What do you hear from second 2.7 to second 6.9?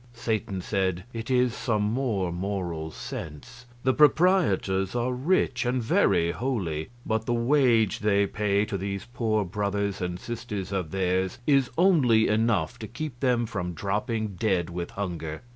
Sense. The proprietors are rich, and very holy;